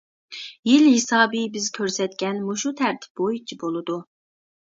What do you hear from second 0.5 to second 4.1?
يىل ھېسابى بىز كۆرسەتكەن مۇشۇ تەرتىپ بويىچە بولىدۇ.